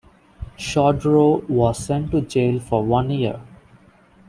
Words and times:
Chodorow 0.57 1.47
was 1.47 1.77
sent 1.77 2.09
to 2.09 2.21
jail 2.21 2.59
for 2.59 2.83
one 2.83 3.11
year. 3.11 3.39